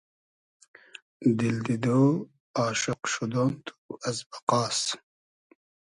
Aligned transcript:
دیل 1.37 1.57
دیدۉ، 1.65 1.85
آشوق 2.65 3.01
شودۉن 3.13 3.51
تو 3.65 3.73
از 4.09 4.17
بئقاس 4.29 4.79